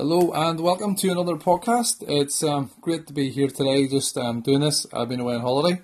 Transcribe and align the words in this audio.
Hello 0.00 0.32
and 0.32 0.60
welcome 0.60 0.94
to 0.94 1.10
another 1.10 1.34
podcast. 1.34 2.02
It's 2.08 2.42
um, 2.42 2.70
great 2.80 3.06
to 3.08 3.12
be 3.12 3.28
here 3.28 3.48
today, 3.48 3.86
just 3.86 4.16
um, 4.16 4.40
doing 4.40 4.60
this. 4.60 4.86
I've 4.94 5.10
been 5.10 5.20
away 5.20 5.34
on 5.34 5.42
holiday 5.42 5.82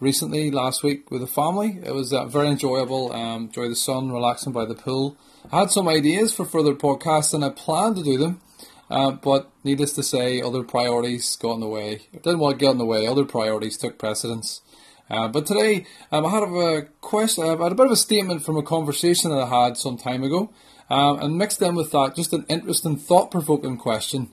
recently, 0.00 0.50
last 0.50 0.82
week 0.82 1.10
with 1.10 1.22
the 1.22 1.26
family. 1.26 1.78
It 1.82 1.94
was 1.94 2.12
uh, 2.12 2.26
very 2.26 2.48
enjoyable. 2.48 3.10
Um, 3.14 3.44
enjoy 3.44 3.70
the 3.70 3.74
sun, 3.74 4.12
relaxing 4.12 4.52
by 4.52 4.66
the 4.66 4.74
pool. 4.74 5.16
I 5.50 5.60
had 5.60 5.70
some 5.70 5.88
ideas 5.88 6.34
for 6.34 6.44
further 6.44 6.74
podcasts 6.74 7.32
and 7.32 7.42
I 7.42 7.48
planned 7.48 7.96
to 7.96 8.02
do 8.02 8.18
them, 8.18 8.42
uh, 8.90 9.12
but 9.12 9.50
needless 9.64 9.94
to 9.94 10.02
say, 10.02 10.42
other 10.42 10.62
priorities 10.62 11.34
got 11.36 11.54
in 11.54 11.60
the 11.60 11.66
way. 11.66 12.02
Didn't 12.12 12.40
want 12.40 12.58
to 12.58 12.62
get 12.62 12.72
in 12.72 12.78
the 12.78 12.84
way. 12.84 13.06
Other 13.06 13.24
priorities 13.24 13.78
took 13.78 13.98
precedence. 13.98 14.60
Uh, 15.08 15.28
but 15.28 15.46
today, 15.46 15.86
um, 16.12 16.26
I 16.26 16.28
had 16.28 16.42
a 16.42 16.82
question. 17.00 17.44
I 17.44 17.48
had 17.48 17.72
a 17.72 17.74
bit 17.74 17.86
of 17.86 17.92
a 17.92 17.96
statement 17.96 18.44
from 18.44 18.58
a 18.58 18.62
conversation 18.62 19.30
that 19.30 19.40
I 19.40 19.64
had 19.64 19.78
some 19.78 19.96
time 19.96 20.22
ago. 20.22 20.50
Um, 20.90 21.18
and 21.20 21.38
mixed 21.38 21.62
in 21.62 21.74
with 21.74 21.92
that, 21.92 22.14
just 22.14 22.32
an 22.32 22.44
interesting, 22.48 22.96
thought 22.96 23.30
provoking 23.30 23.78
question. 23.78 24.28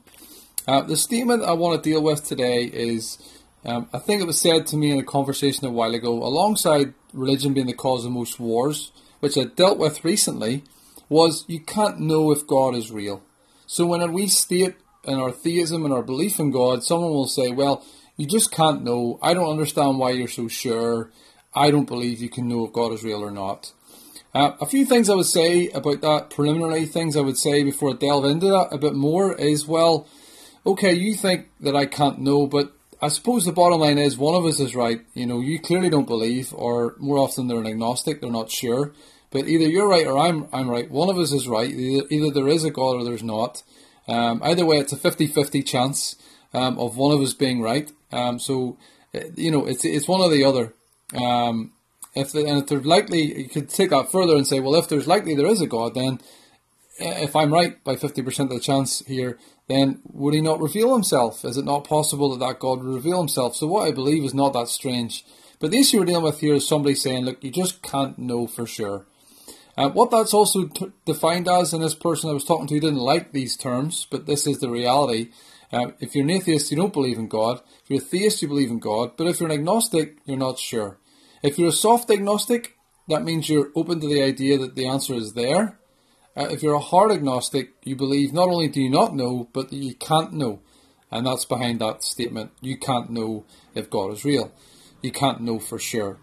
Uh, 0.67 0.81
the 0.81 0.97
statement 0.97 1.43
I 1.43 1.53
want 1.53 1.81
to 1.81 1.89
deal 1.89 2.03
with 2.03 2.23
today 2.23 2.65
is 2.65 3.17
um, 3.65 3.89
I 3.93 3.99
think 3.99 4.21
it 4.21 4.27
was 4.27 4.39
said 4.39 4.65
to 4.67 4.77
me 4.77 4.91
in 4.91 4.99
a 4.99 5.03
conversation 5.03 5.65
a 5.65 5.71
while 5.71 5.93
ago, 5.93 6.11
alongside 6.11 6.93
religion 7.13 7.53
being 7.53 7.67
the 7.67 7.73
cause 7.73 8.05
of 8.05 8.11
most 8.11 8.39
wars, 8.39 8.91
which 9.19 9.37
I 9.37 9.43
dealt 9.43 9.77
with 9.77 10.03
recently, 10.03 10.63
was 11.09 11.45
you 11.47 11.59
can't 11.59 11.99
know 11.99 12.31
if 12.31 12.47
God 12.47 12.75
is 12.75 12.91
real. 12.91 13.21
So 13.67 13.85
when 13.85 14.11
we 14.13 14.27
state 14.27 14.75
in 15.03 15.19
our 15.19 15.31
theism 15.31 15.85
and 15.85 15.93
our 15.93 16.01
belief 16.01 16.39
in 16.39 16.51
God, 16.51 16.83
someone 16.83 17.11
will 17.11 17.27
say, 17.27 17.51
well, 17.51 17.85
you 18.17 18.25
just 18.25 18.51
can't 18.51 18.83
know. 18.83 19.19
I 19.21 19.33
don't 19.33 19.49
understand 19.49 19.99
why 19.99 20.11
you're 20.11 20.27
so 20.27 20.47
sure. 20.47 21.11
I 21.53 21.71
don't 21.71 21.87
believe 21.87 22.21
you 22.21 22.29
can 22.29 22.47
know 22.47 22.65
if 22.65 22.73
God 22.73 22.93
is 22.93 23.03
real 23.03 23.23
or 23.23 23.31
not. 23.31 23.73
Uh, 24.33 24.51
a 24.61 24.65
few 24.65 24.85
things 24.85 25.09
I 25.09 25.15
would 25.15 25.25
say 25.25 25.67
about 25.69 26.01
that, 26.01 26.29
preliminary 26.29 26.85
things 26.85 27.17
I 27.17 27.21
would 27.21 27.37
say 27.37 27.63
before 27.63 27.91
I 27.91 27.93
delve 27.93 28.25
into 28.25 28.47
that 28.47 28.69
a 28.71 28.77
bit 28.77 28.93
more 28.93 29.35
is 29.35 29.67
well, 29.67 30.07
okay, 30.65 30.93
you 30.93 31.15
think 31.15 31.49
that 31.59 31.75
I 31.75 31.85
can't 31.85 32.19
know, 32.19 32.47
but 32.47 32.71
I 33.01 33.09
suppose 33.09 33.45
the 33.45 33.51
bottom 33.51 33.81
line 33.81 33.97
is 33.97 34.17
one 34.17 34.35
of 34.35 34.45
us 34.45 34.59
is 34.59 34.75
right. 34.75 35.01
You 35.13 35.25
know, 35.25 35.39
you 35.39 35.59
clearly 35.59 35.89
don't 35.89 36.07
believe, 36.07 36.53
or 36.53 36.95
more 36.99 37.17
often 37.17 37.47
they're 37.47 37.59
an 37.59 37.67
agnostic, 37.67 38.21
they're 38.21 38.31
not 38.31 38.51
sure. 38.51 38.93
But 39.31 39.47
either 39.47 39.67
you're 39.67 39.87
right 39.87 40.05
or 40.05 40.17
I'm, 40.17 40.47
I'm 40.53 40.69
right. 40.69 40.89
One 40.89 41.09
of 41.09 41.17
us 41.17 41.31
is 41.31 41.47
right. 41.47 41.69
Either, 41.69 42.05
either 42.09 42.31
there 42.31 42.47
is 42.47 42.63
a 42.63 42.69
God 42.69 42.97
or 42.97 43.03
there's 43.03 43.23
not. 43.23 43.63
Um, 44.07 44.41
either 44.43 44.65
way, 44.65 44.77
it's 44.77 44.93
a 44.93 44.97
50 44.97 45.27
50 45.27 45.63
chance 45.63 46.15
um, 46.53 46.77
of 46.77 46.97
one 46.97 47.13
of 47.13 47.21
us 47.21 47.33
being 47.33 47.61
right. 47.61 47.91
Um, 48.11 48.39
so, 48.39 48.77
uh, 49.15 49.21
you 49.35 49.49
know, 49.49 49.65
it's, 49.65 49.85
it's 49.85 50.07
one 50.07 50.21
or 50.21 50.29
the 50.29 50.43
other. 50.43 50.73
Um, 51.15 51.71
if 52.13 52.33
and 52.33 52.59
if 52.59 52.67
there's 52.67 52.85
likely, 52.85 53.39
you 53.41 53.49
could 53.49 53.69
take 53.69 53.91
that 53.91 54.11
further 54.11 54.35
and 54.35 54.45
say, 54.45 54.59
well, 54.59 54.75
if 54.75 54.89
there's 54.89 55.07
likely 55.07 55.35
there 55.35 55.45
is 55.45 55.61
a 55.61 55.67
God, 55.67 55.93
then 55.95 56.19
eh, 56.99 57.23
if 57.23 57.35
I'm 57.35 57.53
right 57.53 57.81
by 57.83 57.95
50% 57.95 58.39
of 58.39 58.49
the 58.49 58.59
chance 58.59 58.99
here, 59.07 59.37
then 59.67 60.01
would 60.11 60.33
he 60.33 60.41
not 60.41 60.59
reveal 60.59 60.93
himself? 60.93 61.45
Is 61.45 61.57
it 61.57 61.65
not 61.65 61.85
possible 61.85 62.29
that 62.31 62.45
that 62.45 62.59
God 62.59 62.79
would 62.79 62.93
reveal 62.93 63.19
himself? 63.19 63.55
So 63.55 63.67
what 63.67 63.87
I 63.87 63.91
believe 63.91 64.23
is 64.23 64.33
not 64.33 64.53
that 64.53 64.67
strange. 64.67 65.23
But 65.59 65.71
the 65.71 65.79
issue 65.79 65.99
we're 65.99 66.05
dealing 66.05 66.23
with 66.23 66.39
here 66.39 66.55
is 66.55 66.67
somebody 66.67 66.95
saying, 66.95 67.25
look, 67.25 67.43
you 67.43 67.51
just 67.51 67.81
can't 67.81 68.17
know 68.17 68.47
for 68.47 68.65
sure. 68.65 69.05
Uh, 69.77 69.89
what 69.89 70.11
that's 70.11 70.33
also 70.33 70.65
t- 70.65 70.91
defined 71.05 71.47
as, 71.47 71.71
and 71.71 71.83
this 71.83 71.95
person 71.95 72.29
I 72.29 72.33
was 72.33 72.43
talking 72.43 72.67
to 72.67 72.79
didn't 72.79 72.97
like 72.97 73.31
these 73.31 73.55
terms, 73.55 74.05
but 74.09 74.25
this 74.25 74.45
is 74.45 74.59
the 74.59 74.69
reality. 74.69 75.29
Uh, 75.71 75.91
if 75.99 76.13
you're 76.13 76.25
an 76.25 76.31
atheist, 76.31 76.71
you 76.71 76.77
don't 76.77 76.91
believe 76.91 77.17
in 77.17 77.27
God. 77.27 77.61
If 77.83 77.89
you're 77.89 77.99
a 77.99 78.01
theist, 78.03 78.41
you 78.41 78.47
believe 78.47 78.69
in 78.69 78.79
God. 78.79 79.11
But 79.15 79.27
if 79.27 79.39
you're 79.39 79.49
an 79.49 79.57
agnostic, 79.57 80.17
you're 80.25 80.37
not 80.37 80.59
sure. 80.59 80.97
If 81.43 81.57
you're 81.57 81.69
a 81.69 81.73
soft 81.73 82.11
agnostic, 82.11 82.77
that 83.07 83.23
means 83.23 83.49
you're 83.49 83.71
open 83.75 83.99
to 83.99 84.07
the 84.07 84.21
idea 84.21 84.57
that 84.59 84.75
the 84.75 84.87
answer 84.87 85.13
is 85.13 85.33
there. 85.33 85.79
Uh, 86.35 86.47
if 86.49 86.63
you're 86.63 86.75
a 86.75 86.79
hard 86.79 87.11
agnostic, 87.11 87.73
you 87.83 87.95
believe 87.95 88.31
not 88.31 88.47
only 88.47 88.67
do 88.67 88.81
you 88.81 88.89
not 88.89 89.15
know, 89.15 89.49
but 89.53 89.69
that 89.69 89.75
you 89.75 89.95
can't 89.95 90.33
know. 90.33 90.61
And 91.09 91.25
that's 91.25 91.43
behind 91.43 91.81
that 91.81 92.03
statement. 92.03 92.51
You 92.61 92.77
can't 92.77 93.09
know 93.09 93.45
if 93.75 93.89
God 93.89 94.13
is 94.13 94.23
real. 94.23 94.51
You 95.01 95.11
can't 95.11 95.41
know 95.41 95.59
for 95.59 95.77
sure. 95.77 96.19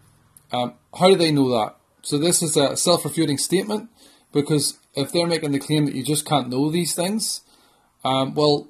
Um, 0.51 0.74
how 0.98 1.08
do 1.08 1.17
they 1.17 1.30
know 1.30 1.51
that? 1.51 1.77
So 2.02 2.17
this 2.17 2.42
is 2.42 2.57
a 2.57 2.77
self-refuting 2.77 3.39
statement 3.39 3.90
because 4.33 4.78
if 4.95 5.12
they're 5.12 5.27
making 5.27 5.52
the 5.52 5.58
claim 5.58 5.84
that 5.84 5.95
you 5.95 6.02
just 6.02 6.24
can't 6.24 6.48
know 6.48 6.70
these 6.70 6.95
things, 6.95 7.42
um, 8.05 8.34
well, 8.34 8.68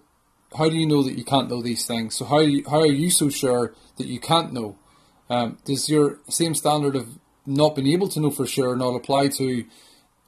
how 0.57 0.69
do 0.69 0.77
you 0.77 0.87
know 0.87 1.03
that 1.03 1.17
you 1.17 1.25
can't 1.25 1.51
know 1.51 1.63
these 1.63 1.87
things? 1.87 2.17
So 2.17 2.25
how, 2.25 2.41
you, 2.41 2.65
how 2.69 2.81
are 2.81 2.87
you 2.87 3.11
so 3.11 3.29
sure 3.29 3.75
that 3.97 4.07
you 4.07 4.19
can't 4.19 4.53
know? 4.53 4.77
Um, 5.31 5.59
does 5.65 5.89
your 5.89 6.19
same 6.29 6.55
standard 6.55 6.97
of 6.97 7.19
not 7.47 7.75
being 7.75 7.89
able 7.89 8.09
to 8.09 8.21
know 8.21 8.31
for 8.31 8.47
sure 8.47 8.77
not 8.77 8.95
apply 8.95 9.29
to 9.29 9.65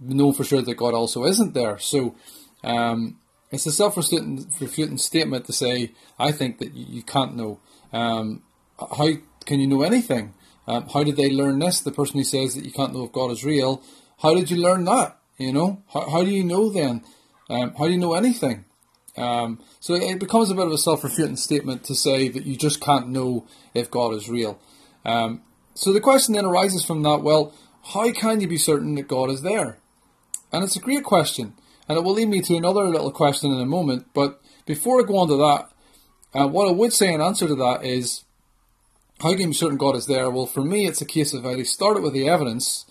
know 0.00 0.32
for 0.32 0.44
sure 0.44 0.62
that 0.62 0.74
God 0.74 0.94
also 0.94 1.24
isn't 1.24 1.54
there? 1.54 1.78
So 1.78 2.14
um, 2.62 3.18
it's 3.50 3.66
a 3.66 3.72
self-refuting 3.72 4.98
statement 4.98 5.44
to 5.46 5.52
say, 5.52 5.92
I 6.18 6.32
think 6.32 6.58
that 6.58 6.74
you 6.74 7.02
can't 7.02 7.36
know. 7.36 7.60
Um, 7.92 8.42
how 8.78 9.08
can 9.44 9.60
you 9.60 9.66
know 9.66 9.82
anything? 9.82 10.34
Um, 10.66 10.88
how 10.88 11.02
did 11.02 11.16
they 11.16 11.30
learn 11.30 11.58
this? 11.58 11.80
The 11.80 11.90
person 11.90 12.18
who 12.18 12.24
says 12.24 12.54
that 12.54 12.64
you 12.64 12.72
can't 12.72 12.94
know 12.94 13.04
if 13.04 13.12
God 13.12 13.30
is 13.30 13.44
real, 13.44 13.82
how 14.22 14.34
did 14.34 14.50
you 14.50 14.58
learn 14.58 14.84
that? 14.84 15.18
You 15.38 15.52
know, 15.52 15.82
how, 15.92 16.08
how 16.08 16.22
do 16.22 16.30
you 16.30 16.44
know 16.44 16.70
then? 16.70 17.02
Um, 17.48 17.74
how 17.76 17.86
do 17.86 17.92
you 17.92 17.98
know 17.98 18.14
anything? 18.14 18.66
Um, 19.16 19.60
so 19.80 19.94
it 19.94 20.20
becomes 20.20 20.50
a 20.50 20.54
bit 20.54 20.66
of 20.66 20.72
a 20.72 20.78
self-refuting 20.78 21.36
statement 21.36 21.84
to 21.84 21.94
say 21.94 22.28
that 22.28 22.46
you 22.46 22.56
just 22.56 22.80
can't 22.80 23.08
know 23.08 23.46
if 23.74 23.90
God 23.90 24.14
is 24.14 24.28
real. 24.28 24.60
Um, 25.04 25.42
so 25.74 25.92
the 25.92 26.00
question 26.00 26.34
then 26.34 26.44
arises 26.44 26.84
from 26.84 27.02
that 27.02 27.22
well, 27.22 27.54
how 27.92 28.12
can 28.12 28.40
you 28.40 28.48
be 28.48 28.58
certain 28.58 28.94
that 28.96 29.08
God 29.08 29.30
is 29.30 29.42
there? 29.42 29.78
And 30.52 30.64
it's 30.64 30.76
a 30.76 30.80
great 30.80 31.04
question, 31.04 31.54
and 31.88 31.96
it 31.96 32.04
will 32.04 32.14
lead 32.14 32.28
me 32.28 32.40
to 32.42 32.56
another 32.56 32.84
little 32.86 33.12
question 33.12 33.52
in 33.52 33.60
a 33.60 33.66
moment. 33.66 34.06
But 34.14 34.40
before 34.66 35.00
I 35.00 35.06
go 35.06 35.18
on 35.18 35.28
to 35.28 35.36
that, 35.36 35.70
uh, 36.32 36.48
what 36.48 36.68
I 36.68 36.72
would 36.72 36.92
say 36.92 37.12
in 37.12 37.20
answer 37.20 37.48
to 37.48 37.54
that 37.56 37.84
is 37.84 38.24
how 39.20 39.30
can 39.32 39.40
you 39.40 39.46
be 39.48 39.52
certain 39.52 39.76
God 39.76 39.96
is 39.96 40.06
there? 40.06 40.30
Well, 40.30 40.46
for 40.46 40.62
me, 40.62 40.86
it's 40.86 41.02
a 41.02 41.06
case 41.06 41.34
of 41.34 41.44
I 41.44 41.62
start 41.62 41.98
it 41.98 42.02
with 42.02 42.14
the 42.14 42.28
evidence, 42.28 42.86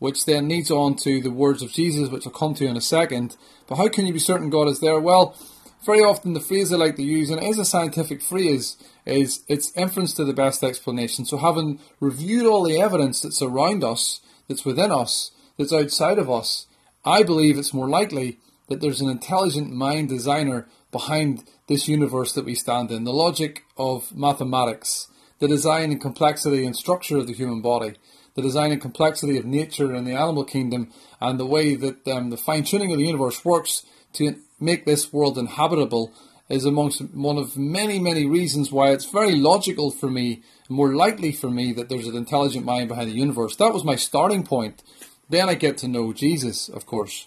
which 0.00 0.24
then 0.24 0.48
leads 0.48 0.70
on 0.70 0.96
to 0.96 1.20
the 1.20 1.30
words 1.30 1.62
of 1.62 1.72
Jesus, 1.72 2.08
which 2.08 2.26
I'll 2.26 2.32
come 2.32 2.54
to 2.54 2.66
in 2.66 2.76
a 2.76 2.80
second. 2.80 3.36
But 3.68 3.76
how 3.76 3.88
can 3.88 4.06
you 4.06 4.12
be 4.12 4.18
certain 4.18 4.50
God 4.50 4.68
is 4.68 4.80
there? 4.80 4.98
Well, 4.98 5.36
very 5.84 6.00
often 6.00 6.32
the 6.32 6.40
phrase 6.40 6.72
I 6.72 6.76
like 6.76 6.96
to 6.96 7.02
use, 7.02 7.30
and 7.30 7.42
it 7.42 7.46
is 7.46 7.58
a 7.58 7.64
scientific 7.64 8.22
phrase, 8.22 8.76
is 9.06 9.42
it's 9.48 9.72
inference 9.76 10.12
to 10.14 10.24
the 10.24 10.32
best 10.32 10.62
explanation. 10.62 11.24
So 11.24 11.38
having 11.38 11.80
reviewed 12.00 12.46
all 12.46 12.64
the 12.64 12.80
evidence 12.80 13.22
that's 13.22 13.42
around 13.42 13.84
us, 13.84 14.20
that's 14.48 14.64
within 14.64 14.90
us, 14.90 15.30
that's 15.56 15.72
outside 15.72 16.18
of 16.18 16.30
us, 16.30 16.66
I 17.04 17.22
believe 17.22 17.58
it's 17.58 17.74
more 17.74 17.88
likely 17.88 18.38
that 18.68 18.80
there's 18.80 19.00
an 19.00 19.08
intelligent 19.08 19.72
mind 19.72 20.08
designer 20.08 20.68
behind 20.90 21.44
this 21.68 21.88
universe 21.88 22.32
that 22.32 22.44
we 22.44 22.54
stand 22.54 22.90
in. 22.90 23.04
The 23.04 23.12
logic 23.12 23.64
of 23.76 24.14
mathematics, 24.14 25.08
the 25.38 25.48
design 25.48 25.90
and 25.90 26.00
complexity 26.00 26.66
and 26.66 26.76
structure 26.76 27.18
of 27.18 27.26
the 27.26 27.34
human 27.34 27.62
body, 27.62 27.94
the 28.34 28.42
design 28.42 28.72
and 28.72 28.80
complexity 28.80 29.36
of 29.36 29.44
nature 29.44 29.92
and 29.92 30.06
the 30.06 30.12
animal 30.12 30.44
kingdom, 30.44 30.90
and 31.20 31.38
the 31.38 31.46
way 31.46 31.74
that 31.76 32.06
um, 32.08 32.30
the 32.30 32.36
fine 32.36 32.64
tuning 32.64 32.92
of 32.92 32.98
the 32.98 33.06
universe 33.06 33.44
works 33.44 33.84
to 34.12 34.36
make 34.60 34.84
this 34.84 35.12
world 35.12 35.38
inhabitable 35.38 36.12
is 36.48 36.64
amongst 36.64 37.00
one 37.14 37.36
of 37.36 37.56
many, 37.56 37.98
many 37.98 38.26
reasons 38.26 38.72
why 38.72 38.90
it's 38.90 39.04
very 39.04 39.34
logical 39.34 39.90
for 39.90 40.08
me, 40.08 40.42
more 40.68 40.94
likely 40.94 41.30
for 41.32 41.50
me, 41.50 41.72
that 41.74 41.88
there's 41.88 42.06
an 42.06 42.16
intelligent 42.16 42.64
mind 42.64 42.88
behind 42.88 43.10
the 43.10 43.14
universe. 43.14 43.56
That 43.56 43.74
was 43.74 43.84
my 43.84 43.96
starting 43.96 44.44
point. 44.44 44.82
Then 45.28 45.48
I 45.48 45.54
get 45.54 45.76
to 45.78 45.88
know 45.88 46.12
Jesus, 46.12 46.68
of 46.68 46.86
course. 46.86 47.26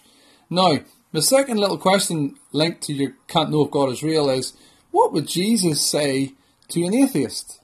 Now, 0.50 0.80
the 1.12 1.22
second 1.22 1.58
little 1.58 1.78
question 1.78 2.36
linked 2.52 2.82
to 2.82 2.92
your 2.92 3.16
can't 3.28 3.50
know 3.50 3.64
if 3.64 3.70
God 3.70 3.90
is 3.90 4.02
real 4.02 4.28
is 4.28 4.54
what 4.90 5.12
would 5.12 5.28
Jesus 5.28 5.80
say 5.80 6.34
to 6.68 6.84
an 6.84 6.94
atheist? 6.94 7.60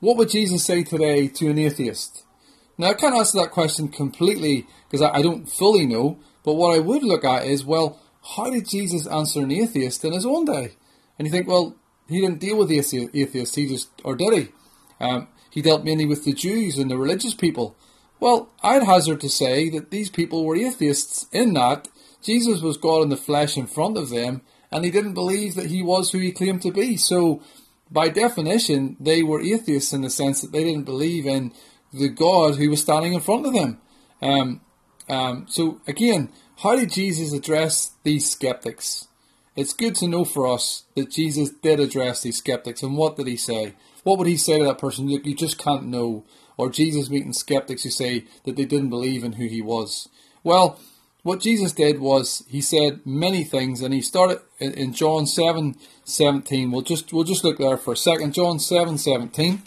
What 0.00 0.16
would 0.16 0.30
Jesus 0.30 0.64
say 0.64 0.82
today 0.82 1.28
to 1.28 1.48
an 1.48 1.58
atheist? 1.58 2.24
Now, 2.76 2.88
I 2.88 2.94
can't 2.94 3.14
answer 3.14 3.38
that 3.38 3.52
question 3.52 3.88
completely 3.88 4.66
because 4.90 5.02
I, 5.02 5.18
I 5.18 5.22
don't 5.22 5.48
fully 5.48 5.86
know, 5.86 6.18
but 6.44 6.54
what 6.54 6.74
I 6.74 6.80
would 6.80 7.04
look 7.04 7.24
at 7.24 7.46
is 7.46 7.64
well, 7.64 8.00
how 8.22 8.50
did 8.50 8.68
Jesus 8.68 9.06
answer 9.06 9.40
an 9.40 9.52
atheist 9.52 10.04
in 10.04 10.12
his 10.12 10.26
own 10.26 10.44
day? 10.44 10.76
And 11.18 11.26
you 11.26 11.32
think, 11.32 11.48
well, 11.48 11.76
he 12.08 12.20
didn't 12.20 12.40
deal 12.40 12.56
with 12.56 12.68
the 12.68 12.78
atheists, 12.78 13.54
he 13.54 13.66
just, 13.66 13.90
or 14.04 14.16
did 14.16 14.32
he? 14.32 14.48
Um, 15.00 15.28
he 15.50 15.62
dealt 15.62 15.84
mainly 15.84 16.06
with 16.06 16.24
the 16.24 16.32
Jews 16.32 16.78
and 16.78 16.90
the 16.90 16.96
religious 16.96 17.34
people. 17.34 17.76
Well, 18.20 18.50
I'd 18.62 18.84
hazard 18.84 19.20
to 19.20 19.28
say 19.28 19.68
that 19.70 19.90
these 19.90 20.08
people 20.08 20.44
were 20.44 20.56
atheists 20.56 21.26
in 21.32 21.54
that 21.54 21.88
Jesus 22.22 22.60
was 22.60 22.76
God 22.76 23.02
in 23.02 23.08
the 23.08 23.16
flesh 23.16 23.56
in 23.56 23.66
front 23.66 23.96
of 23.96 24.10
them, 24.10 24.42
and 24.70 24.84
they 24.84 24.90
didn't 24.90 25.14
believe 25.14 25.54
that 25.56 25.66
he 25.66 25.82
was 25.82 26.10
who 26.10 26.18
he 26.18 26.30
claimed 26.30 26.62
to 26.62 26.70
be. 26.70 26.96
So, 26.96 27.42
by 27.90 28.08
definition, 28.08 28.96
they 28.98 29.22
were 29.22 29.42
atheists 29.42 29.92
in 29.92 30.02
the 30.02 30.08
sense 30.08 30.40
that 30.40 30.52
they 30.52 30.64
didn't 30.64 30.84
believe 30.84 31.26
in 31.26 31.52
the 31.92 32.08
God 32.08 32.56
who 32.56 32.70
was 32.70 32.80
standing 32.80 33.12
in 33.12 33.20
front 33.20 33.44
of 33.44 33.52
them. 33.52 33.78
Um, 34.22 34.60
um, 35.12 35.46
so, 35.46 35.80
again, 35.86 36.30
how 36.62 36.74
did 36.74 36.90
Jesus 36.90 37.34
address 37.34 37.92
these 38.02 38.30
skeptics? 38.30 39.08
It's 39.54 39.74
good 39.74 39.94
to 39.96 40.08
know 40.08 40.24
for 40.24 40.46
us 40.46 40.84
that 40.96 41.10
Jesus 41.10 41.50
did 41.50 41.80
address 41.80 42.22
these 42.22 42.38
skeptics. 42.38 42.82
And 42.82 42.96
what 42.96 43.16
did 43.16 43.26
he 43.26 43.36
say? 43.36 43.74
What 44.04 44.16
would 44.16 44.26
he 44.26 44.38
say 44.38 44.58
to 44.58 44.64
that 44.64 44.78
person? 44.78 45.10
Look, 45.10 45.26
you 45.26 45.34
just 45.34 45.58
can't 45.58 45.84
know. 45.84 46.24
Or 46.56 46.70
Jesus 46.70 47.10
meeting 47.10 47.34
skeptics 47.34 47.82
who 47.82 47.90
say 47.90 48.24
that 48.44 48.56
they 48.56 48.64
didn't 48.64 48.88
believe 48.88 49.22
in 49.22 49.32
who 49.32 49.46
he 49.46 49.60
was. 49.60 50.08
Well, 50.44 50.78
what 51.22 51.40
Jesus 51.40 51.72
did 51.72 52.00
was 52.00 52.44
he 52.48 52.62
said 52.62 53.00
many 53.04 53.44
things, 53.44 53.82
and 53.82 53.92
he 53.92 54.00
started 54.00 54.40
in, 54.58 54.92
John 54.92 55.26
7 55.26 55.76
17. 56.04 56.70
We'll 56.70 56.82
just 56.82 57.12
we'll 57.12 57.24
just 57.24 57.44
look 57.44 57.58
there 57.58 57.76
for 57.76 57.92
a 57.92 57.96
second. 57.96 58.34
John 58.34 58.58
7 58.58 58.98
17. 58.98 59.62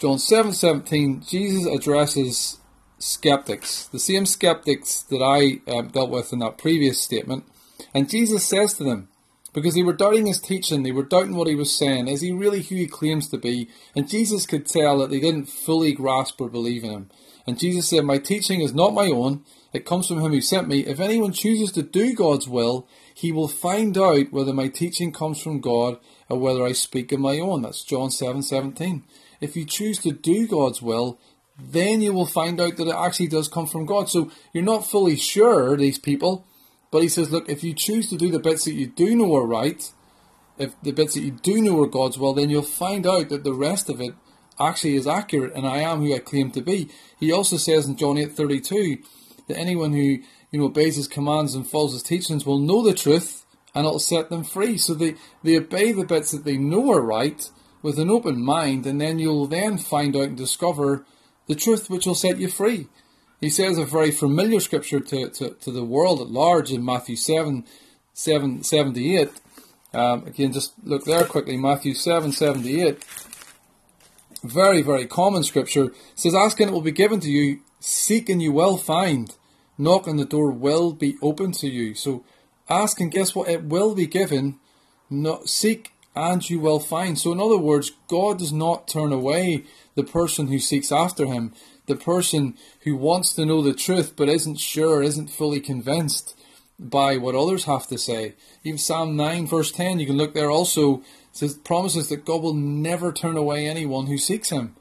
John 0.00 0.18
7 0.18 0.54
17, 0.54 1.24
Jesus 1.28 1.66
addresses 1.66 2.58
skeptics, 2.98 3.84
the 3.84 3.98
same 3.98 4.24
skeptics 4.24 5.02
that 5.02 5.22
I 5.22 5.60
uh, 5.70 5.82
dealt 5.82 6.08
with 6.08 6.32
in 6.32 6.38
that 6.38 6.56
previous 6.56 6.98
statement. 6.98 7.44
And 7.92 8.08
Jesus 8.08 8.46
says 8.46 8.72
to 8.74 8.84
them, 8.84 9.08
because 9.52 9.74
they 9.74 9.82
were 9.82 9.92
doubting 9.92 10.24
his 10.24 10.40
teaching, 10.40 10.84
they 10.84 10.92
were 10.92 11.02
doubting 11.02 11.36
what 11.36 11.48
he 11.48 11.54
was 11.54 11.76
saying. 11.76 12.08
Is 12.08 12.22
he 12.22 12.32
really 12.32 12.62
who 12.62 12.76
he 12.76 12.86
claims 12.86 13.28
to 13.28 13.36
be? 13.36 13.68
And 13.94 14.08
Jesus 14.08 14.46
could 14.46 14.64
tell 14.64 14.96
that 14.98 15.10
they 15.10 15.20
didn't 15.20 15.50
fully 15.50 15.92
grasp 15.92 16.40
or 16.40 16.48
believe 16.48 16.82
in 16.82 16.90
him. 16.90 17.10
And 17.46 17.58
Jesus 17.58 17.90
said, 17.90 18.04
My 18.04 18.16
teaching 18.16 18.62
is 18.62 18.72
not 18.72 18.94
my 18.94 19.08
own, 19.08 19.44
it 19.74 19.84
comes 19.84 20.08
from 20.08 20.20
him 20.20 20.32
who 20.32 20.40
sent 20.40 20.66
me. 20.66 20.80
If 20.86 20.98
anyone 20.98 21.32
chooses 21.32 21.72
to 21.72 21.82
do 21.82 22.14
God's 22.14 22.48
will, 22.48 22.88
he 23.12 23.32
will 23.32 23.48
find 23.48 23.98
out 23.98 24.32
whether 24.32 24.54
my 24.54 24.68
teaching 24.68 25.12
comes 25.12 25.42
from 25.42 25.60
God 25.60 25.98
or 26.30 26.38
whether 26.38 26.64
I 26.64 26.72
speak 26.72 27.12
of 27.12 27.20
my 27.20 27.38
own. 27.38 27.62
That's 27.62 27.84
John 27.84 28.10
7 28.10 28.42
17. 28.42 29.04
If 29.40 29.56
you 29.56 29.64
choose 29.64 29.98
to 30.00 30.12
do 30.12 30.46
God's 30.46 30.82
will, 30.82 31.18
then 31.58 32.00
you 32.00 32.12
will 32.12 32.26
find 32.26 32.60
out 32.60 32.76
that 32.76 32.88
it 32.88 32.94
actually 32.94 33.28
does 33.28 33.48
come 33.48 33.66
from 33.66 33.86
God. 33.86 34.08
So 34.08 34.30
you're 34.52 34.64
not 34.64 34.86
fully 34.86 35.16
sure, 35.16 35.76
these 35.76 35.98
people, 35.98 36.46
but 36.90 37.02
he 37.02 37.08
says, 37.08 37.30
look, 37.30 37.48
if 37.48 37.62
you 37.62 37.74
choose 37.74 38.08
to 38.10 38.16
do 38.16 38.30
the 38.30 38.38
bits 38.38 38.64
that 38.64 38.72
you 38.72 38.86
do 38.86 39.14
know 39.14 39.34
are 39.36 39.46
right, 39.46 39.90
if 40.58 40.74
the 40.82 40.92
bits 40.92 41.14
that 41.14 41.22
you 41.22 41.30
do 41.30 41.62
know 41.62 41.82
are 41.82 41.86
God's 41.86 42.18
will, 42.18 42.34
then 42.34 42.50
you'll 42.50 42.62
find 42.62 43.06
out 43.06 43.28
that 43.28 43.44
the 43.44 43.54
rest 43.54 43.88
of 43.88 44.00
it 44.00 44.14
actually 44.58 44.94
is 44.94 45.06
accurate 45.06 45.54
and 45.54 45.66
I 45.66 45.78
am 45.78 46.00
who 46.00 46.14
I 46.14 46.18
claim 46.18 46.50
to 46.52 46.60
be. 46.60 46.90
He 47.18 47.32
also 47.32 47.56
says 47.56 47.86
in 47.86 47.96
John 47.96 48.16
8:32 48.16 49.02
that 49.48 49.56
anyone 49.56 49.92
who 49.92 50.18
you 50.50 50.58
know 50.58 50.64
obeys 50.64 50.96
his 50.96 51.08
commands 51.08 51.54
and 51.54 51.66
follows 51.66 51.94
his 51.94 52.02
teachings 52.02 52.44
will 52.44 52.58
know 52.58 52.82
the 52.82 52.92
truth 52.92 53.46
and 53.74 53.86
it'll 53.86 53.98
set 53.98 54.28
them 54.28 54.44
free. 54.44 54.76
So 54.76 54.94
they, 54.94 55.14
they 55.42 55.56
obey 55.56 55.92
the 55.92 56.04
bits 56.04 56.32
that 56.32 56.44
they 56.44 56.58
know 56.58 56.92
are 56.92 57.00
right 57.00 57.48
with 57.82 57.98
an 57.98 58.10
open 58.10 58.42
mind, 58.42 58.86
and 58.86 59.00
then 59.00 59.18
you'll 59.18 59.46
then 59.46 59.78
find 59.78 60.16
out 60.16 60.24
and 60.24 60.36
discover 60.36 61.04
the 61.46 61.54
truth 61.54 61.88
which 61.88 62.06
will 62.06 62.14
set 62.14 62.38
you 62.38 62.48
free. 62.48 62.88
He 63.40 63.48
says 63.48 63.78
a 63.78 63.84
very 63.84 64.10
familiar 64.10 64.60
scripture 64.60 65.00
to, 65.00 65.30
to, 65.30 65.50
to 65.50 65.70
the 65.70 65.84
world 65.84 66.20
at 66.20 66.30
large 66.30 66.70
in 66.70 66.84
Matthew 66.84 67.16
7, 67.16 67.64
7 68.12 68.62
78. 68.62 69.30
Um, 69.92 70.26
again, 70.26 70.52
just 70.52 70.74
look 70.84 71.04
there 71.04 71.24
quickly. 71.24 71.56
Matthew 71.56 71.94
7 71.94 72.32
78. 72.32 73.02
Very, 74.44 74.82
very 74.82 75.06
common 75.06 75.42
scripture. 75.42 75.86
It 75.86 75.94
says, 76.14 76.34
Ask 76.34 76.60
and 76.60 76.70
it 76.70 76.72
will 76.72 76.82
be 76.82 76.92
given 76.92 77.20
to 77.20 77.30
you. 77.30 77.60
Seek 77.80 78.28
and 78.28 78.42
you 78.42 78.52
will 78.52 78.76
find. 78.76 79.34
Knock 79.78 80.06
and 80.06 80.18
the 80.18 80.26
door 80.26 80.50
will 80.50 80.92
be 80.92 81.16
open 81.22 81.52
to 81.52 81.68
you. 81.68 81.94
So 81.94 82.24
ask 82.68 83.00
and 83.00 83.10
guess 83.10 83.34
what? 83.34 83.48
It 83.48 83.64
will 83.64 83.94
be 83.94 84.06
given. 84.06 84.58
Not 85.08 85.48
seek 85.48 85.92
and 86.20 86.48
you 86.48 86.60
will 86.60 86.80
find. 86.80 87.18
So, 87.18 87.32
in 87.32 87.40
other 87.40 87.56
words, 87.56 87.92
God 88.08 88.38
does 88.38 88.52
not 88.52 88.86
turn 88.86 89.12
away 89.12 89.64
the 89.94 90.04
person 90.04 90.48
who 90.48 90.58
seeks 90.58 90.92
after 90.92 91.26
Him, 91.26 91.52
the 91.86 91.96
person 91.96 92.56
who 92.82 92.94
wants 92.94 93.32
to 93.34 93.46
know 93.46 93.62
the 93.62 93.72
truth 93.72 94.14
but 94.16 94.28
isn't 94.28 94.60
sure, 94.60 95.02
isn't 95.02 95.30
fully 95.30 95.60
convinced 95.60 96.36
by 96.78 97.16
what 97.16 97.34
others 97.34 97.64
have 97.64 97.86
to 97.88 97.98
say. 97.98 98.34
Even 98.64 98.78
Psalm 98.78 99.16
9, 99.16 99.46
verse 99.46 99.72
10, 99.72 99.98
you 99.98 100.06
can 100.06 100.16
look 100.16 100.34
there 100.34 100.50
also, 100.50 101.02
says, 101.32 101.54
promises 101.54 102.08
that 102.08 102.24
God 102.24 102.42
will 102.42 102.54
never 102.54 103.12
turn 103.12 103.36
away 103.36 103.66
anyone 103.66 104.06
who 104.06 104.18
seeks 104.18 104.50
Him. 104.50 104.76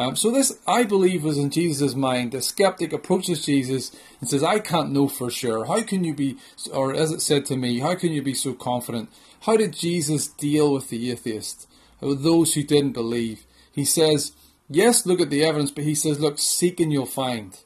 Um, 0.00 0.16
so 0.16 0.30
this, 0.30 0.58
I 0.66 0.84
believe, 0.84 1.24
was 1.24 1.36
in 1.36 1.50
Jesus' 1.50 1.94
mind. 1.94 2.32
The 2.32 2.40
skeptic 2.40 2.94
approaches 2.94 3.44
Jesus 3.44 3.94
and 4.18 4.30
says, 4.30 4.42
I 4.42 4.58
can't 4.58 4.92
know 4.92 5.08
for 5.08 5.30
sure. 5.30 5.66
How 5.66 5.82
can 5.82 6.04
you 6.04 6.14
be, 6.14 6.38
or 6.72 6.94
as 6.94 7.12
it 7.12 7.20
said 7.20 7.44
to 7.46 7.56
me, 7.56 7.80
how 7.80 7.94
can 7.96 8.10
you 8.10 8.22
be 8.22 8.32
so 8.32 8.54
confident? 8.54 9.10
How 9.42 9.58
did 9.58 9.74
Jesus 9.74 10.26
deal 10.26 10.72
with 10.72 10.88
the 10.88 11.10
atheist, 11.10 11.68
with 12.00 12.22
those 12.22 12.54
who 12.54 12.62
didn't 12.62 12.92
believe? 12.92 13.44
He 13.72 13.84
says, 13.84 14.32
yes, 14.70 15.04
look 15.04 15.20
at 15.20 15.28
the 15.28 15.44
evidence, 15.44 15.70
but 15.70 15.84
he 15.84 15.94
says, 15.94 16.18
look, 16.18 16.38
seek 16.38 16.80
and 16.80 16.90
you'll 16.90 17.04
find. 17.04 17.58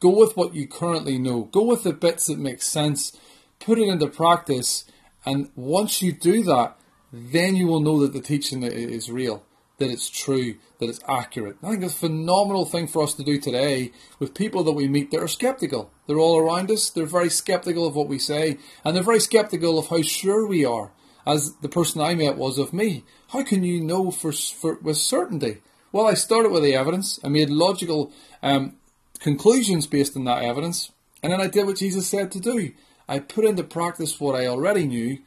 Go 0.00 0.18
with 0.18 0.34
what 0.34 0.54
you 0.54 0.66
currently 0.66 1.18
know. 1.18 1.42
Go 1.42 1.62
with 1.62 1.82
the 1.82 1.92
bits 1.92 2.28
that 2.28 2.38
make 2.38 2.62
sense. 2.62 3.14
Put 3.60 3.78
it 3.78 3.88
into 3.88 4.06
practice. 4.06 4.86
And 5.26 5.50
once 5.54 6.00
you 6.00 6.12
do 6.12 6.42
that, 6.44 6.78
then 7.12 7.54
you 7.54 7.66
will 7.66 7.80
know 7.80 8.00
that 8.00 8.14
the 8.14 8.22
teaching 8.22 8.62
is 8.62 9.10
real, 9.10 9.44
that 9.82 9.90
it's 9.90 10.08
true, 10.08 10.54
that 10.78 10.88
it's 10.88 11.00
accurate. 11.08 11.56
I 11.62 11.70
think 11.70 11.82
it's 11.82 11.94
a 11.94 11.98
phenomenal 11.98 12.64
thing 12.64 12.86
for 12.86 13.02
us 13.02 13.14
to 13.14 13.24
do 13.24 13.40
today 13.40 13.90
with 14.20 14.32
people 14.32 14.62
that 14.62 14.72
we 14.72 14.86
meet 14.86 15.10
that 15.10 15.20
are 15.20 15.28
skeptical. 15.28 15.90
They're 16.06 16.18
all 16.18 16.38
around 16.38 16.70
us. 16.70 16.88
They're 16.88 17.04
very 17.04 17.30
skeptical 17.30 17.84
of 17.84 17.96
what 17.96 18.06
we 18.06 18.18
say, 18.18 18.58
and 18.84 18.94
they're 18.94 19.02
very 19.02 19.18
skeptical 19.18 19.78
of 19.78 19.88
how 19.88 20.02
sure 20.02 20.46
we 20.46 20.64
are 20.64 20.92
as 21.26 21.56
the 21.56 21.68
person 21.68 22.00
I 22.00 22.14
met 22.14 22.36
was 22.36 22.58
of 22.58 22.72
me. 22.72 23.04
How 23.28 23.42
can 23.42 23.64
you 23.64 23.80
know 23.80 24.12
for, 24.12 24.32
for 24.32 24.78
with 24.80 24.98
certainty? 24.98 25.58
Well, 25.90 26.06
I 26.06 26.14
started 26.14 26.52
with 26.52 26.62
the 26.62 26.74
evidence. 26.74 27.18
I 27.24 27.28
made 27.28 27.50
logical 27.50 28.12
um, 28.40 28.76
conclusions 29.18 29.86
based 29.88 30.16
on 30.16 30.24
that 30.24 30.42
evidence, 30.42 30.92
and 31.22 31.32
then 31.32 31.40
I 31.40 31.48
did 31.48 31.66
what 31.66 31.76
Jesus 31.76 32.08
said 32.08 32.30
to 32.32 32.40
do. 32.40 32.72
I 33.08 33.18
put 33.18 33.44
into 33.44 33.64
practice 33.64 34.20
what 34.20 34.36
I 34.36 34.46
already 34.46 34.86
knew, 34.86 35.18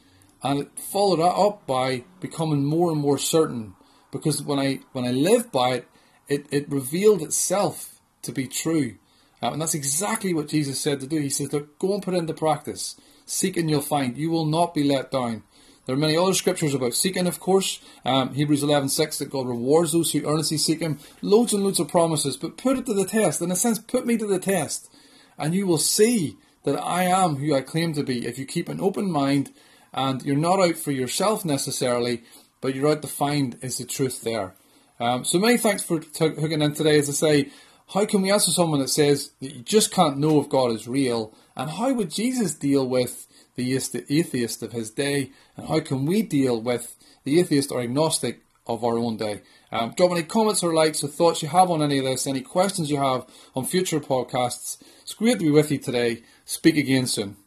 and 0.42 0.62
it 0.62 0.80
followed 0.80 1.18
that 1.18 1.36
up 1.36 1.68
by 1.68 2.06
becoming 2.22 2.64
more 2.64 2.92
and 2.92 3.02
more 3.02 3.18
certain. 3.18 3.76
Because 4.16 4.42
when 4.42 4.60
I 4.60 4.80
when 4.94 5.04
I 5.04 5.12
lived 5.12 5.52
by 5.52 5.74
it, 5.74 5.88
it, 6.30 6.46
it 6.50 6.70
revealed 6.70 7.22
itself 7.22 8.00
to 8.22 8.32
be 8.32 8.48
true. 8.48 8.96
Uh, 9.44 9.52
and 9.52 9.62
that's 9.62 9.76
exactly 9.76 10.34
what 10.34 10.48
Jesus 10.48 10.80
said 10.80 11.02
to 11.02 11.08
do. 11.08 11.20
He 11.20 11.30
says, 11.30 11.50
go 11.50 11.94
and 11.94 12.02
put 12.02 12.14
it 12.14 12.20
into 12.20 12.34
practice. 12.34 12.96
Seek 13.26 13.58
and 13.58 13.70
you'll 13.70 13.82
find. 13.82 14.18
You 14.18 14.32
will 14.32 14.46
not 14.46 14.74
be 14.74 14.84
let 14.84 15.12
down. 15.12 15.44
There 15.86 15.94
are 15.94 16.00
many 16.00 16.16
other 16.16 16.34
scriptures 16.34 16.74
about 16.74 16.94
seeking, 16.94 17.28
of 17.28 17.42
course. 17.42 17.82
Um, 18.06 18.34
Hebrews 18.34 18.64
11:6 18.64 19.18
that 19.18 19.30
God 19.30 19.48
rewards 19.48 19.92
those 19.92 20.14
who 20.14 20.26
earnestly 20.26 20.58
seek 20.58 20.80
Him. 20.80 20.98
Loads 21.22 21.54
and 21.54 21.64
loads 21.64 21.82
of 21.82 21.90
promises, 21.90 22.38
but 22.38 22.58
put 22.58 22.78
it 22.78 22.86
to 22.86 22.94
the 22.94 23.06
test. 23.06 23.42
In 23.42 23.52
a 23.52 23.56
sense, 23.56 23.80
put 23.80 24.06
me 24.06 24.18
to 24.18 24.26
the 24.26 24.40
test, 24.40 24.90
and 25.38 25.54
you 25.54 25.68
will 25.68 25.78
see 25.78 26.38
that 26.64 26.82
I 26.82 27.04
am 27.04 27.36
who 27.36 27.54
I 27.54 27.62
claim 27.62 27.94
to 27.94 28.04
be. 28.04 28.26
If 28.26 28.40
you 28.40 28.46
keep 28.46 28.70
an 28.70 28.82
open 28.82 29.12
mind 29.12 29.52
and 29.94 30.24
you're 30.24 30.36
not 30.36 30.60
out 30.60 30.78
for 30.78 30.92
yourself 30.92 31.46
necessarily, 31.46 32.24
but 32.66 32.74
you're 32.74 32.90
out 32.90 33.04
to 33.04 33.08
find 33.08 33.60
is 33.62 33.78
the 33.78 33.86
truth 33.86 34.24
there. 34.24 34.56
Um, 35.00 35.24
so 35.24 35.38
many 35.38 35.56
thanks 35.56 35.84
for 35.84 36.00
t- 36.00 36.30
hooking 36.30 36.64
in 36.64 36.74
today. 36.74 36.98
As 36.98 37.08
I 37.08 37.14
say, 37.14 37.52
how 37.94 38.06
can 38.06 38.24
we 38.24 38.32
answer 38.32 38.50
someone 38.50 38.80
that 38.80 38.88
says 38.88 39.34
that 39.40 39.54
you 39.54 39.62
just 39.62 39.92
can't 39.92 40.18
know 40.18 40.42
if 40.42 40.50
God 40.50 40.72
is 40.72 40.88
real? 40.88 41.32
And 41.56 41.70
how 41.70 41.94
would 41.94 42.10
Jesus 42.10 42.56
deal 42.56 42.90
with 42.90 43.28
the 43.56 43.76
atheist 43.76 44.64
of 44.64 44.72
his 44.72 44.90
day, 44.90 45.30
and 45.56 45.68
how 45.68 45.80
can 45.80 46.08
we 46.08 46.24
deal 46.24 46.60
with 46.60 46.96
the 47.24 47.40
atheist 47.40 47.72
or 47.72 47.82
agnostic 47.82 48.42
of 48.66 48.84
our 48.84 48.98
own 48.98 49.18
day? 49.18 49.42
Um, 49.72 49.94
drop 49.96 50.10
any 50.10 50.24
comments 50.24 50.64
or 50.64 50.74
likes 50.74 51.04
or 51.04 51.08
thoughts 51.08 51.44
you 51.44 51.50
have 51.50 51.70
on 51.70 51.84
any 51.84 52.00
of 52.00 52.06
this, 52.06 52.26
any 52.26 52.42
questions 52.42 52.90
you 52.90 52.98
have 52.98 53.28
on 53.56 53.66
future 53.66 54.00
podcasts. 54.00 54.82
It's 55.04 55.14
great 55.14 55.38
to 55.38 55.46
be 55.46 55.52
with 55.52 55.72
you 55.72 55.78
today. 55.78 56.24
Speak 56.46 56.78
again 56.78 57.06
soon. 57.06 57.38